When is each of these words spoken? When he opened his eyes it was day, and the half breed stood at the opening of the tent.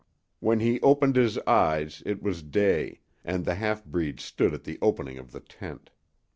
When 0.39 0.61
he 0.61 0.81
opened 0.81 1.15
his 1.15 1.37
eyes 1.45 2.01
it 2.07 2.23
was 2.23 2.41
day, 2.41 3.01
and 3.23 3.45
the 3.45 3.53
half 3.53 3.85
breed 3.85 4.19
stood 4.19 4.51
at 4.51 4.63
the 4.63 4.79
opening 4.81 5.19
of 5.19 5.31
the 5.31 5.41
tent. 5.41 5.91